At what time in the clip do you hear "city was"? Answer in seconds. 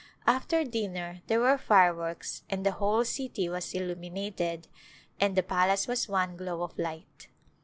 3.05-3.75